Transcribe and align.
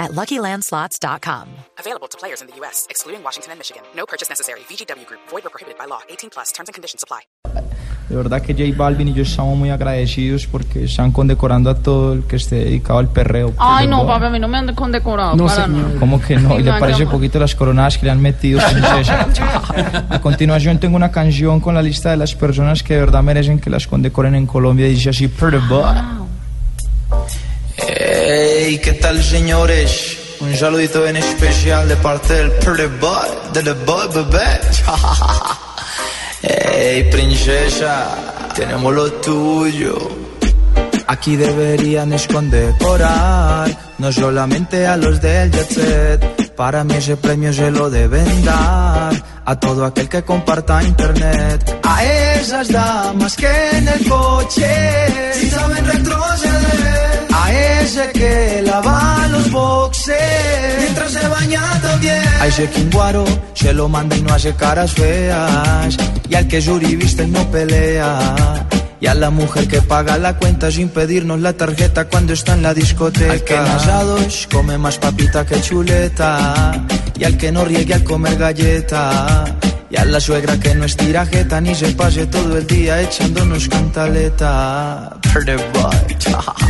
at 0.00 0.10
LuckyLandSlots.com. 0.12 1.46
Available 1.78 2.08
to 2.08 2.18
players 2.18 2.40
in 2.40 2.48
the 2.48 2.56
U.S., 2.56 2.86
excluding 2.90 3.22
Washington 3.22 3.52
and 3.52 3.60
Michigan. 3.60 3.82
No 3.94 4.06
purchase 4.06 4.28
necessary. 4.28 4.60
VGW 4.60 5.06
Group. 5.06 5.20
Void 5.28 5.46
or 5.46 5.50
prohibited 5.50 5.78
by 5.78 5.84
law. 5.84 6.00
18 6.08 6.30
plus. 6.30 6.50
Terms 6.52 6.68
and 6.68 6.74
conditions 6.74 7.04
apply. 7.04 7.20
De 8.08 8.16
verdad 8.16 8.42
que 8.42 8.54
J 8.54 8.76
Balvin 8.76 9.06
y 9.06 9.12
yo 9.14 9.22
estamos 9.22 9.56
muy 9.56 9.70
agradecidos 9.70 10.44
porque 10.48 10.84
están 10.86 11.12
condecorando 11.12 11.70
a 11.70 11.76
todo 11.76 12.12
el 12.12 12.24
que 12.24 12.36
esté 12.36 12.56
dedicado 12.56 12.98
al 12.98 13.08
perreo. 13.08 13.54
Ay, 13.56 13.86
no, 13.86 14.04
papi, 14.04 14.24
a 14.24 14.30
mí 14.30 14.40
no 14.40 14.48
me 14.48 14.58
han 14.58 14.74
condecorado 14.74 15.36
para 15.36 15.68
nada. 15.68 15.94
¿Cómo 16.00 16.20
que 16.20 16.36
no? 16.36 16.54
¿Y 16.58 16.64
le 16.64 16.72
parece 16.72 17.04
no. 17.04 17.10
poquito 17.12 17.38
las 17.38 17.54
coronadas 17.54 17.98
que 17.98 18.06
le 18.06 18.12
han 18.12 18.20
metido, 18.20 18.60
princesa? 18.68 19.28
A 20.08 20.20
continuación 20.20 20.80
tengo 20.80 20.96
una 20.96 21.12
canción 21.12 21.60
con 21.60 21.76
la 21.76 21.82
lista 21.82 22.10
de 22.10 22.16
las 22.16 22.34
personas 22.34 22.82
que 22.82 22.94
de 22.94 23.00
verdad 23.00 23.22
merecen 23.22 23.60
que 23.60 23.70
las 23.70 23.86
condecoren 23.86 24.34
en 24.34 24.46
Colombia 24.46 24.88
y 24.88 24.94
dice 24.94 25.10
así, 25.10 25.28
Pretty 25.28 25.58
Boy. 25.68 26.19
¿Qué 28.90 28.98
tal 28.98 29.22
señores? 29.22 30.18
Un 30.40 30.56
saludito 30.56 31.06
en 31.06 31.16
especial 31.16 31.88
de 31.88 31.96
parte 31.96 32.34
del 32.34 32.50
Pretty 32.52 32.88
Boy, 33.00 33.28
de 33.52 33.62
The 33.62 33.72
Boy 33.84 34.08
Bebé. 34.14 34.60
Hey, 36.42 37.08
princesa, 37.12 38.52
tenemos 38.54 38.92
lo 38.92 39.12
tuyo. 39.12 39.96
Aquí 41.06 41.36
deberían 41.36 42.12
escondecorar, 42.12 43.94
no 43.98 44.12
solamente 44.12 44.86
a 44.86 44.96
los 44.96 45.20
del 45.20 45.52
jet 45.52 45.70
set. 45.70 46.54
Para 46.56 46.82
mí 46.82 46.94
ese 46.94 47.16
premio 47.16 47.52
se 47.52 47.70
lo 47.70 47.90
deben 47.90 48.44
dar 48.44 49.12
a 49.44 49.60
todo 49.60 49.84
aquel 49.84 50.08
que 50.08 50.22
comparta 50.24 50.82
internet. 50.82 51.80
A 51.84 52.04
esas 52.04 52.68
damas 52.68 53.36
que 53.36 53.70
en 53.72 53.88
el 53.88 54.08
coche 54.08 55.32
si 55.34 55.50
saben 55.50 55.84
retroceder. 55.84 57.26
A 57.32 57.52
ese 57.52 58.10
que 58.12 58.49
también. 62.40 62.42
A 62.42 62.46
ese 62.46 62.68
quinguaro 62.68 63.24
se 63.54 63.72
lo 63.72 63.88
manda 63.88 64.16
y 64.16 64.22
no 64.22 64.32
hace 64.32 64.54
caras 64.54 64.92
feas. 64.92 65.96
Y 66.28 66.34
al 66.34 66.46
que 66.48 66.58
es 66.58 66.68
uribista 66.68 67.22
y 67.22 67.28
no 67.28 67.50
pelea. 67.50 68.66
Y 69.00 69.06
a 69.06 69.14
la 69.14 69.30
mujer 69.30 69.66
que 69.66 69.80
paga 69.80 70.18
la 70.18 70.36
cuenta 70.36 70.70
sin 70.70 70.90
pedirnos 70.90 71.40
la 71.40 71.54
tarjeta 71.54 72.06
cuando 72.06 72.32
está 72.32 72.54
en 72.54 72.62
la 72.62 72.74
discoteca. 72.74 73.32
Al 73.32 73.44
que 73.44 73.54
en 73.54 73.66
asados 73.66 74.48
come 74.52 74.76
más 74.78 74.98
papita 74.98 75.46
que 75.46 75.60
chuleta. 75.60 76.84
Y 77.18 77.24
al 77.24 77.36
que 77.36 77.50
no 77.52 77.64
riegue 77.64 77.94
al 77.94 78.04
comer 78.04 78.36
galleta. 78.36 79.44
Y 79.90 79.96
a 79.96 80.04
la 80.04 80.20
suegra 80.20 80.58
que 80.60 80.74
no 80.74 80.84
estira 80.84 81.26
jeta 81.26 81.60
ni 81.60 81.74
se 81.74 81.88
pase 81.92 82.26
todo 82.26 82.58
el 82.58 82.66
día 82.66 83.00
echándonos 83.00 83.68
cantaleta. 83.68 85.16
Pretty 85.32 85.56
boy. 85.72 86.69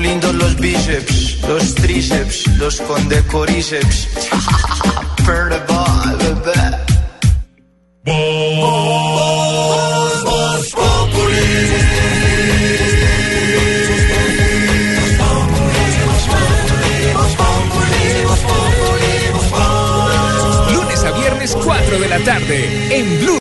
Lindos 0.00 0.34
los 0.34 0.56
bíceps, 0.56 1.38
los 1.48 1.74
tríceps, 1.74 2.46
los 2.58 2.80
condecoríceps. 2.82 4.08
Lunes 20.72 21.04
a 21.04 21.10
viernes 21.12 21.56
4 21.64 21.98
de 21.98 22.08
la 22.08 22.18
tarde 22.20 22.98
en 22.98 23.18
Blue. 23.20 23.34